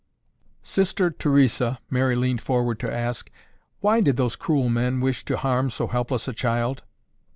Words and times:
"Sister 0.63 1.11
Theresa," 1.11 1.77
Mary 1.91 2.15
leaned 2.15 2.41
forward 2.41 2.79
to 2.79 2.91
ask, 2.91 3.29
"why 3.81 4.01
did 4.01 4.17
those 4.17 4.35
cruel 4.35 4.67
men 4.67 4.99
wish 4.99 5.23
to 5.25 5.37
harm 5.37 5.69
so 5.69 5.85
helpless 5.85 6.27
a 6.27 6.33
child?" 6.33 6.81